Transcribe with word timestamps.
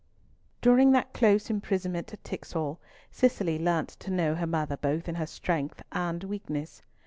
During 0.63 0.93
that 0.93 1.13
close 1.13 1.51
imprisonment 1.51 2.11
at 2.11 2.23
Tixall 2.23 2.79
Cicely 3.11 3.59
learnt 3.59 3.89
to 3.99 4.09
know 4.09 4.33
her 4.33 4.47
mother 4.47 4.75
both 4.75 5.07
in 5.07 5.13
her 5.13 5.27
strength 5.27 5.83
and 5.91 6.23
weakness. 6.23 6.81